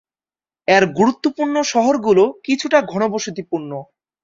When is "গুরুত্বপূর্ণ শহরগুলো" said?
0.97-2.23